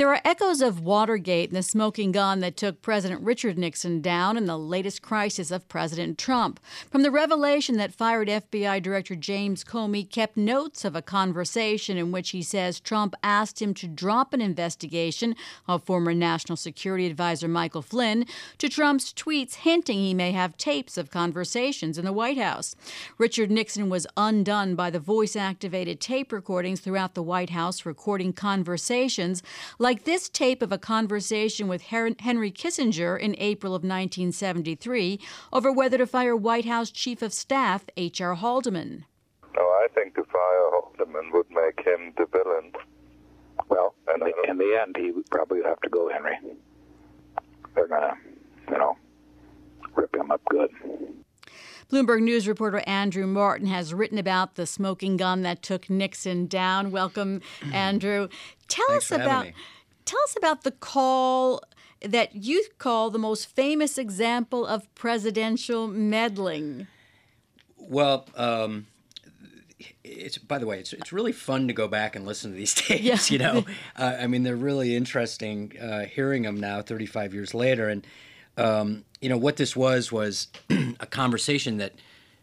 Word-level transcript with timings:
There 0.00 0.14
are 0.14 0.22
echoes 0.24 0.62
of 0.62 0.80
Watergate 0.80 1.50
and 1.50 1.56
the 1.58 1.62
smoking 1.62 2.10
gun 2.10 2.40
that 2.40 2.56
took 2.56 2.80
President 2.80 3.20
Richard 3.20 3.58
Nixon 3.58 4.00
down 4.00 4.38
in 4.38 4.46
the 4.46 4.56
latest 4.56 5.02
crisis 5.02 5.50
of 5.50 5.68
President 5.68 6.16
Trump. 6.16 6.58
From 6.90 7.02
the 7.02 7.10
revelation 7.10 7.76
that 7.76 7.92
fired 7.92 8.28
FBI 8.28 8.82
Director 8.82 9.14
James 9.14 9.62
Comey 9.62 10.08
kept 10.08 10.38
notes 10.38 10.86
of 10.86 10.96
a 10.96 11.02
conversation 11.02 11.98
in 11.98 12.12
which 12.12 12.30
he 12.30 12.40
says 12.40 12.80
Trump 12.80 13.14
asked 13.22 13.60
him 13.60 13.74
to 13.74 13.86
drop 13.86 14.32
an 14.32 14.40
investigation 14.40 15.36
of 15.68 15.84
former 15.84 16.14
National 16.14 16.56
Security 16.56 17.04
Advisor 17.04 17.46
Michael 17.46 17.82
Flynn, 17.82 18.24
to 18.56 18.70
Trump's 18.70 19.12
tweets 19.12 19.56
hinting 19.56 19.98
he 19.98 20.14
may 20.14 20.32
have 20.32 20.56
tapes 20.56 20.96
of 20.96 21.10
conversations 21.10 21.98
in 21.98 22.06
the 22.06 22.12
White 22.14 22.38
House. 22.38 22.74
Richard 23.18 23.50
Nixon 23.50 23.90
was 23.90 24.06
undone 24.16 24.74
by 24.74 24.88
the 24.88 24.98
voice 24.98 25.36
activated 25.36 26.00
tape 26.00 26.32
recordings 26.32 26.80
throughout 26.80 27.12
the 27.12 27.22
White 27.22 27.50
House 27.50 27.84
recording 27.84 28.32
conversations 28.32 29.42
like 29.78 29.89
like 29.90 30.04
this 30.04 30.28
tape 30.28 30.62
of 30.62 30.70
a 30.70 30.78
conversation 30.78 31.66
with 31.66 31.82
Henry 31.82 32.52
Kissinger 32.52 33.18
in 33.18 33.34
April 33.38 33.72
of 33.72 33.82
1973 33.82 35.18
over 35.52 35.72
whether 35.72 35.98
to 35.98 36.06
fire 36.06 36.36
White 36.36 36.64
House 36.64 36.92
Chief 36.92 37.22
of 37.22 37.32
Staff 37.32 37.86
H.R. 37.96 38.36
Haldeman. 38.36 39.04
No, 39.56 39.62
I 39.62 39.88
think 39.92 40.14
to 40.14 40.22
fire 40.22 40.70
Haldeman 40.70 41.32
would 41.32 41.50
make 41.50 41.84
him 41.84 42.12
the 42.16 42.26
villain. 42.26 42.70
Well, 43.68 43.96
in 44.14 44.20
the, 44.20 44.26
uh, 44.26 44.50
in 44.52 44.58
the 44.58 44.78
end, 44.80 44.94
he 44.96 45.10
would 45.10 45.28
probably 45.28 45.60
have 45.64 45.80
to 45.80 45.88
go, 45.88 46.08
Henry. 46.08 46.38
They're 47.74 47.88
going 47.88 48.02
to, 48.02 48.16
you 48.70 48.78
know, 48.78 48.96
rip 49.96 50.14
him 50.14 50.30
up 50.30 50.40
good. 50.48 50.70
Bloomberg 51.90 52.22
News 52.22 52.46
reporter 52.46 52.80
Andrew 52.86 53.26
Martin 53.26 53.66
has 53.66 53.92
written 53.92 54.18
about 54.18 54.54
the 54.54 54.66
smoking 54.66 55.16
gun 55.16 55.42
that 55.42 55.62
took 55.62 55.90
Nixon 55.90 56.46
down. 56.46 56.92
Welcome, 56.92 57.42
Andrew. 57.72 58.28
Tell 58.68 58.86
Thanks 58.86 59.10
us 59.10 59.20
about 59.20 59.48
Tell 60.10 60.22
us 60.24 60.36
about 60.36 60.64
the 60.64 60.72
call 60.72 61.62
that 62.04 62.34
you 62.34 62.64
call 62.78 63.10
the 63.10 63.18
most 63.20 63.46
famous 63.46 63.96
example 63.96 64.66
of 64.66 64.92
presidential 64.96 65.86
meddling. 65.86 66.88
Well, 67.76 68.26
um, 68.34 68.88
it's 70.02 70.36
by 70.36 70.58
the 70.58 70.66
way, 70.66 70.80
it's 70.80 70.92
it's 70.92 71.12
really 71.12 71.30
fun 71.30 71.68
to 71.68 71.72
go 71.72 71.86
back 71.86 72.16
and 72.16 72.26
listen 72.26 72.50
to 72.50 72.56
these 72.56 72.74
tapes. 72.88 73.30
Yeah. 73.30 73.32
You 73.32 73.38
know, 73.38 73.64
uh, 73.94 74.16
I 74.18 74.26
mean, 74.26 74.42
they're 74.42 74.56
really 74.56 74.96
interesting 74.96 75.78
uh, 75.80 76.06
hearing 76.06 76.42
them 76.42 76.58
now, 76.58 76.82
35 76.82 77.32
years 77.32 77.54
later. 77.54 77.88
And 77.88 78.04
um, 78.56 79.04
you 79.20 79.28
know 79.28 79.38
what 79.38 79.58
this 79.58 79.76
was 79.76 80.10
was 80.10 80.48
a 80.98 81.06
conversation 81.06 81.76
that 81.76 81.92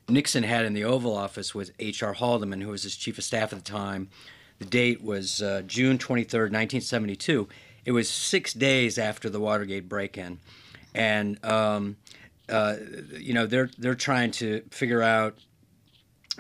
Nixon 0.08 0.44
had 0.44 0.64
in 0.64 0.74
the 0.74 0.86
Oval 0.86 1.18
Office 1.18 1.54
with 1.54 1.72
H.R. 1.80 2.14
Haldeman, 2.14 2.62
who 2.62 2.70
was 2.70 2.84
his 2.84 2.96
chief 2.96 3.18
of 3.18 3.26
staff 3.26 3.52
at 3.52 3.60
the 3.60 3.70
time, 3.70 4.08
the 4.60 4.66
date 4.66 5.04
was 5.04 5.42
uh, 5.42 5.62
June 5.66 5.98
23rd, 5.98 6.52
1972. 6.52 7.48
It 7.86 7.92
was 7.92 8.10
six 8.10 8.54
days 8.54 8.98
after 8.98 9.30
the 9.30 9.40
Watergate 9.40 9.88
break-in, 9.88 10.40
and 10.94 11.44
um, 11.46 11.98
uh, 12.50 12.76
you 13.18 13.34
know 13.34 13.46
they're 13.46 13.70
they're 13.78 13.96
trying 13.96 14.32
to 14.32 14.62
figure 14.72 15.02
out 15.02 15.38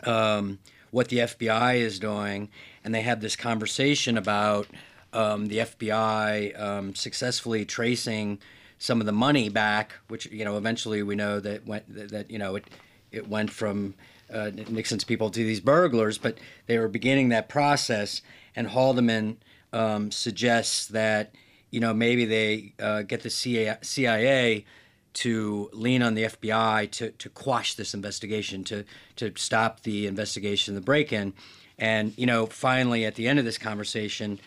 um, 0.03 0.59
what 0.91 1.09
the 1.09 1.19
FBI 1.19 1.77
is 1.77 1.99
doing, 1.99 2.49
and 2.83 2.93
they 2.93 3.01
have 3.01 3.21
this 3.21 3.35
conversation 3.35 4.17
about 4.17 4.67
um, 5.13 5.47
the 5.47 5.59
FBI 5.59 6.59
um, 6.59 6.95
successfully 6.95 7.65
tracing 7.65 8.39
some 8.79 8.99
of 8.99 9.05
the 9.05 9.13
money 9.13 9.49
back, 9.49 9.93
which 10.07 10.25
you 10.27 10.43
know 10.43 10.57
eventually 10.57 11.01
we 11.03 11.15
know 11.15 11.39
that 11.39 11.65
went 11.65 11.85
that 11.87 12.29
you 12.29 12.39
know 12.39 12.55
it 12.55 12.65
it 13.11 13.27
went 13.27 13.51
from 13.51 13.95
uh, 14.31 14.51
Nixon's 14.69 15.03
people 15.03 15.29
to 15.29 15.39
these 15.39 15.59
burglars, 15.59 16.17
but 16.17 16.37
they 16.65 16.77
were 16.77 16.87
beginning 16.87 17.29
that 17.29 17.49
process. 17.49 18.21
And 18.55 18.67
Haldeman 18.67 19.37
um, 19.73 20.11
suggests 20.11 20.87
that 20.87 21.33
you 21.71 21.79
know 21.79 21.93
maybe 21.93 22.25
they 22.25 22.73
uh, 22.79 23.03
get 23.03 23.21
the 23.23 23.29
CIA 23.29 24.65
to 25.13 25.69
lean 25.73 26.03
on 26.03 26.13
the 26.13 26.23
FBI 26.23 26.91
to, 26.91 27.09
to 27.09 27.29
quash 27.29 27.73
this 27.73 27.93
investigation, 27.93 28.63
to 28.65 28.83
to 29.15 29.31
stop 29.35 29.81
the 29.81 30.07
investigation, 30.07 30.75
the 30.75 30.81
break-in. 30.81 31.33
And 31.79 32.13
you 32.17 32.25
know, 32.25 32.45
finally, 32.45 33.05
at 33.05 33.15
the 33.15 33.27
end 33.27 33.39
of 33.39 33.45
this 33.45 33.57
conversation, 33.57 34.39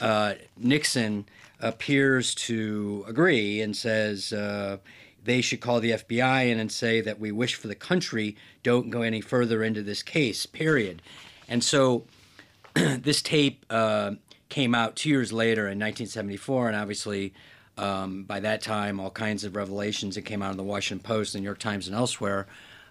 uh, 0.00 0.34
Nixon 0.56 1.26
appears 1.60 2.34
to 2.34 3.04
agree 3.08 3.60
and 3.60 3.76
says, 3.76 4.32
uh, 4.32 4.78
they 5.26 5.40
should 5.40 5.60
call 5.60 5.80
the 5.80 5.90
FBI 5.90 6.50
in 6.50 6.58
and 6.58 6.72
say 6.72 7.00
that 7.00 7.20
we 7.20 7.30
wish 7.30 7.54
for 7.54 7.68
the 7.68 7.74
country, 7.74 8.36
don't 8.62 8.90
go 8.90 9.02
any 9.02 9.20
further 9.20 9.62
into 9.62 9.82
this 9.82 10.02
case, 10.02 10.46
period. 10.46 11.02
And 11.48 11.62
so 11.62 12.04
this 12.74 13.20
tape 13.20 13.66
uh, 13.68 14.12
came 14.48 14.74
out 14.74 14.96
two 14.96 15.10
years 15.10 15.32
later 15.32 15.62
in 15.62 15.78
1974, 15.78 16.68
and 16.68 16.76
obviously 16.76 17.34
um, 17.78 18.24
by 18.24 18.40
that 18.40 18.62
time, 18.62 18.98
all 19.00 19.10
kinds 19.10 19.44
of 19.44 19.54
revelations. 19.54 20.16
It 20.16 20.22
came 20.22 20.42
out 20.42 20.50
in 20.50 20.56
the 20.56 20.62
Washington 20.62 21.04
Post, 21.04 21.34
the 21.34 21.40
New 21.40 21.44
York 21.44 21.58
Times, 21.58 21.86
and 21.86 21.96
elsewhere. 21.96 22.46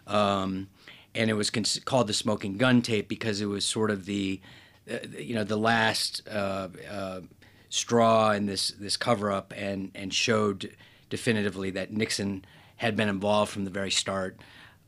Um, 0.06 0.68
and 1.16 1.29
it 1.29 1.34
was 1.34 1.50
cons- 1.50 1.79
called 1.85 2.07
the 2.07 2.13
smoking 2.13 2.57
gun 2.57 2.81
tape 2.81 3.07
because 3.07 3.41
it 3.41 3.47
was 3.47 3.66
sort 3.66 3.90
of 3.90 4.06
the, 4.06 4.41
uh, 4.91 4.97
you 5.18 5.34
know, 5.34 5.44
the 5.44 5.57
last 5.57 6.28
uh, 6.29 6.68
uh 6.90 7.22
straw 7.69 8.31
in 8.31 8.45
this 8.45 8.69
this 8.79 8.95
cover 8.95 9.31
up, 9.31 9.53
and 9.57 9.91
and 9.95 10.13
showed 10.13 10.75
definitively 11.10 11.72
that 11.72 11.92
Nixon 11.92 12.46
had 12.78 12.96
been 12.96 13.10
involved 13.10 13.52
from 13.52 13.66
the 13.66 13.72
very 13.72 13.92
start. 13.92 14.38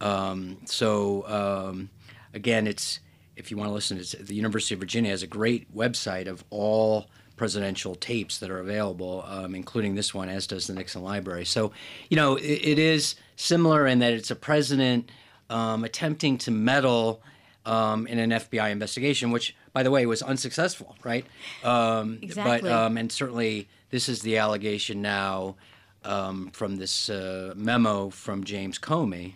Um, 0.02 0.58
so 0.66 1.28
um, 1.28 1.90
again, 2.34 2.68
it's 2.68 3.00
if 3.38 3.52
you 3.52 3.58
want 3.58 3.70
to 3.70 3.74
listen, 3.74 4.04
to 4.04 4.24
the 4.24 4.36
University 4.36 4.74
of 4.74 4.80
Virginia 4.80 5.12
has 5.12 5.22
a 5.22 5.28
great 5.28 5.74
website 5.74 6.28
of 6.28 6.44
all 6.50 7.08
presidential 7.38 7.94
tapes 7.94 8.40
that 8.40 8.50
are 8.50 8.60
available, 8.60 9.24
um, 9.28 9.54
including 9.54 9.94
this 9.94 10.12
one, 10.12 10.28
as 10.28 10.48
does 10.48 10.66
the 10.66 10.74
Nixon 10.74 11.04
Library. 11.04 11.46
So, 11.46 11.72
you 12.10 12.18
know, 12.18 12.36
it, 12.36 12.42
it 12.44 12.80
is 12.80 13.16
similar 13.36 13.86
in 13.86 14.00
that 14.00 14.12
it's 14.12 14.32
a 14.32 14.36
president 14.36 15.12
um, 15.52 15.84
attempting 15.84 16.40
to 16.40 16.52
meddle 16.52 17.22
um, 17.66 18.08
in 18.08 18.18
an 18.18 18.32
FBI 18.32 18.72
investigation, 18.72 19.30
which, 19.30 19.56
by 19.72 19.84
the 19.84 19.92
way, 19.92 20.06
was 20.08 20.24
unsuccessful, 20.24 20.96
right? 21.04 21.26
Um, 21.64 22.18
exactly. 22.22 22.70
But 22.70 22.72
um, 22.72 22.98
and 22.98 23.12
certainly 23.12 23.70
this 23.92 24.10
is 24.10 24.24
the 24.24 24.38
allegation 24.38 25.02
now 25.04 25.58
um, 26.08 26.50
from 26.52 26.78
this 26.78 27.10
uh, 27.10 27.54
memo 27.56 28.10
from 28.10 28.44
James 28.44 28.80
Comey. 28.80 29.34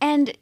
And 0.00 0.36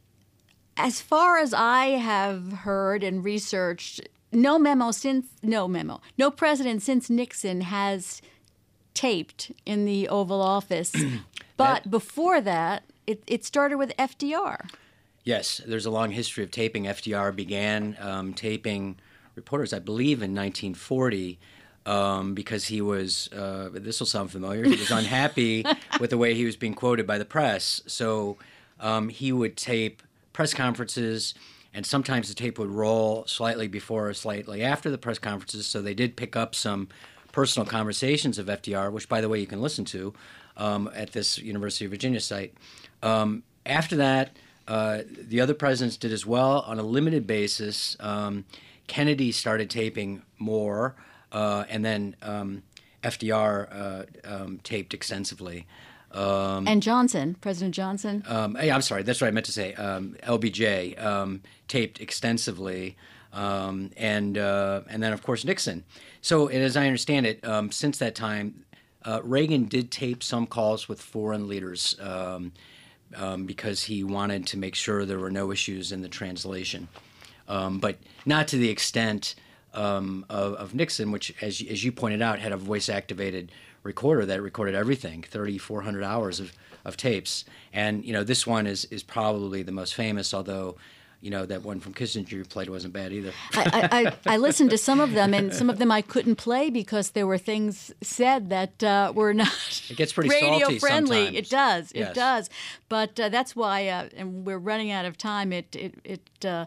as 0.76 1.00
far 1.00 1.38
as 1.38 1.54
I 1.54 1.86
have 1.86 2.52
heard 2.52 3.02
and 3.02 3.24
researched, 3.24 4.06
no 4.32 4.58
memo 4.58 4.90
since 4.90 5.26
no 5.42 5.66
memo, 5.66 6.00
no 6.18 6.30
president 6.30 6.82
since 6.82 7.08
Nixon 7.08 7.62
has 7.62 8.20
taped 8.92 9.52
in 9.64 9.84
the 9.84 10.08
Oval 10.08 10.42
Office. 10.42 10.92
but 11.56 11.84
that, 11.84 11.90
before 11.90 12.40
that, 12.40 12.84
it, 13.06 13.22
it 13.26 13.44
started 13.44 13.78
with 13.78 13.96
FDR. 13.96 14.68
Yes, 15.24 15.60
there's 15.66 15.86
a 15.86 15.90
long 15.90 16.12
history 16.12 16.44
of 16.44 16.50
taping. 16.50 16.84
FDR 16.84 17.34
began 17.34 17.96
um, 18.00 18.32
taping 18.32 18.96
reporters, 19.34 19.72
I 19.72 19.78
believe, 19.78 20.18
in 20.18 20.34
1940 20.34 21.38
um, 21.86 22.34
because 22.34 22.66
he 22.66 22.82
was, 22.82 23.32
uh, 23.32 23.70
this 23.72 24.00
will 24.00 24.06
sound 24.06 24.30
familiar, 24.30 24.64
he 24.64 24.76
was 24.76 24.90
unhappy 24.90 25.64
with 26.00 26.10
the 26.10 26.18
way 26.18 26.34
he 26.34 26.44
was 26.44 26.56
being 26.56 26.74
quoted 26.74 27.06
by 27.06 27.16
the 27.16 27.24
press. 27.24 27.80
So 27.86 28.36
um, 28.80 29.08
he 29.08 29.32
would 29.32 29.56
tape 29.56 30.02
press 30.32 30.52
conferences, 30.52 31.32
and 31.72 31.86
sometimes 31.86 32.28
the 32.28 32.34
tape 32.34 32.58
would 32.58 32.70
roll 32.70 33.24
slightly 33.26 33.68
before 33.68 34.08
or 34.08 34.14
slightly 34.14 34.62
after 34.62 34.90
the 34.90 34.98
press 34.98 35.18
conferences. 35.18 35.66
So 35.66 35.80
they 35.80 35.94
did 35.94 36.16
pick 36.16 36.36
up 36.36 36.54
some 36.54 36.88
personal 37.32 37.66
conversations 37.66 38.38
of 38.38 38.46
FDR, 38.46 38.90
which, 38.90 39.08
by 39.08 39.20
the 39.20 39.28
way, 39.28 39.38
you 39.38 39.46
can 39.46 39.62
listen 39.62 39.84
to 39.86 40.12
um, 40.56 40.90
at 40.94 41.12
this 41.12 41.38
University 41.38 41.84
of 41.84 41.92
Virginia 41.92 42.20
site. 42.20 42.54
Um, 43.02 43.44
after 43.64 43.96
that, 43.96 44.36
uh, 44.66 45.02
the 45.08 45.40
other 45.40 45.54
presidents 45.54 45.96
did 45.96 46.12
as 46.12 46.26
well 46.26 46.60
on 46.66 46.78
a 46.78 46.82
limited 46.82 47.26
basis. 47.26 47.96
Um, 48.00 48.44
Kennedy 48.88 49.30
started 49.32 49.70
taping 49.70 50.22
more 50.38 50.96
uh, 51.32 51.64
and 51.68 51.84
then 51.84 52.16
um, 52.22 52.62
FDR 53.02 53.68
uh, 53.70 54.04
um, 54.24 54.60
taped 54.62 54.94
extensively. 54.94 55.66
Um, 56.12 56.66
and 56.66 56.82
Johnson, 56.82 57.36
President 57.40 57.74
Johnson. 57.74 58.24
Um, 58.26 58.56
I'm 58.56 58.82
sorry, 58.82 59.02
that's 59.02 59.20
what 59.20 59.28
I 59.28 59.30
meant 59.32 59.46
to 59.46 59.52
say. 59.52 59.74
Um, 59.74 60.16
LBJ 60.22 61.02
um, 61.02 61.42
taped 61.68 62.00
extensively, 62.00 62.96
um, 63.32 63.90
and 63.96 64.38
uh, 64.38 64.82
and 64.88 65.02
then 65.02 65.12
of 65.12 65.22
course 65.22 65.44
Nixon. 65.44 65.84
So, 66.22 66.46
as 66.46 66.76
I 66.76 66.86
understand 66.86 67.26
it, 67.26 67.46
um, 67.46 67.70
since 67.70 67.98
that 67.98 68.14
time, 68.14 68.64
uh, 69.04 69.20
Reagan 69.22 69.66
did 69.66 69.90
tape 69.90 70.22
some 70.22 70.46
calls 70.46 70.88
with 70.88 71.00
foreign 71.00 71.48
leaders 71.48 71.96
because 73.44 73.82
he 73.84 74.02
wanted 74.04 74.46
to 74.48 74.56
make 74.56 74.74
sure 74.74 75.04
there 75.04 75.18
were 75.18 75.30
no 75.30 75.52
issues 75.52 75.92
in 75.92 76.02
the 76.02 76.08
translation, 76.08 76.88
but 77.46 77.98
not 78.24 78.48
to 78.48 78.56
the 78.56 78.70
extent 78.70 79.34
um, 79.76 80.24
of, 80.28 80.54
of, 80.54 80.74
Nixon, 80.74 81.12
which, 81.12 81.34
as, 81.42 81.62
as 81.68 81.84
you 81.84 81.92
pointed 81.92 82.22
out, 82.22 82.38
had 82.38 82.52
a 82.52 82.56
voice 82.56 82.88
activated 82.88 83.52
recorder 83.82 84.26
that 84.26 84.42
recorded 84.42 84.74
everything 84.74 85.22
3,400 85.22 86.02
hours 86.02 86.40
of, 86.40 86.52
of 86.84 86.96
tapes. 86.96 87.44
And, 87.72 88.04
you 88.04 88.12
know, 88.12 88.24
this 88.24 88.46
one 88.46 88.66
is, 88.66 88.84
is 88.86 89.02
probably 89.02 89.62
the 89.62 89.72
most 89.72 89.94
famous, 89.94 90.32
although 90.34 90.76
you 91.20 91.30
know, 91.30 91.46
that 91.46 91.62
one 91.62 91.80
from 91.80 91.94
Kissinger 91.94 92.30
you 92.30 92.44
played 92.44 92.68
wasn't 92.68 92.92
bad 92.92 93.12
either. 93.12 93.32
I, 93.54 94.12
I, 94.26 94.34
I, 94.34 94.36
listened 94.36 94.70
to 94.70 94.78
some 94.78 95.00
of 95.00 95.12
them, 95.12 95.32
and 95.32 95.52
some 95.52 95.70
of 95.70 95.78
them 95.78 95.90
I 95.90 96.02
couldn't 96.02 96.36
play 96.36 96.70
because 96.70 97.10
there 97.10 97.26
were 97.26 97.38
things 97.38 97.92
said 98.02 98.50
that 98.50 98.84
uh, 98.84 99.12
were 99.14 99.32
not 99.32 99.48
it 99.88 99.96
gets 99.96 100.12
pretty 100.12 100.28
radio 100.28 100.70
friendly. 100.78 101.24
Sometimes. 101.24 101.36
It 101.36 101.50
does, 101.50 101.92
yes. 101.94 102.10
it 102.10 102.14
does. 102.14 102.50
But 102.88 103.18
uh, 103.18 103.28
that's 103.30 103.56
why, 103.56 103.88
uh, 103.88 104.08
and 104.16 104.46
we're 104.46 104.58
running 104.58 104.90
out 104.90 105.04
of 105.04 105.16
time. 105.16 105.52
It 105.52 105.74
it 105.74 105.94
it 106.04 106.44
uh, 106.44 106.66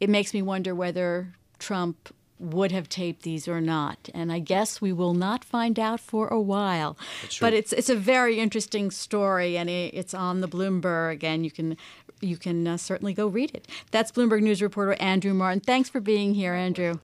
it 0.00 0.08
makes 0.08 0.32
me 0.32 0.42
wonder 0.42 0.74
whether 0.74 1.34
Trump 1.58 2.14
would 2.38 2.72
have 2.72 2.88
taped 2.88 3.22
these 3.22 3.48
or 3.48 3.60
not. 3.60 4.08
And 4.14 4.32
I 4.32 4.38
guess 4.38 4.80
we 4.80 4.92
will 4.92 5.14
not 5.14 5.44
find 5.44 5.78
out 5.78 6.00
for 6.00 6.28
a 6.28 6.40
while. 6.40 6.96
But 7.40 7.54
it's 7.54 7.72
it's 7.72 7.90
a 7.90 7.96
very 7.96 8.38
interesting 8.38 8.90
story, 8.90 9.56
and 9.56 9.68
it's 9.68 10.14
on 10.14 10.40
the 10.40 10.48
Bloomberg, 10.48 11.22
and 11.24 11.44
you 11.44 11.50
can 11.50 11.76
you 12.20 12.36
can 12.36 12.66
uh, 12.66 12.76
certainly 12.76 13.12
go 13.12 13.26
read 13.26 13.52
it. 13.54 13.68
That's 13.90 14.10
Bloomberg 14.12 14.42
News 14.42 14.62
reporter 14.62 14.94
Andrew 14.94 15.34
Martin. 15.34 15.60
Thanks 15.60 15.88
for 15.88 16.00
being 16.00 16.34
here, 16.34 16.54
Andrew. 16.54 16.96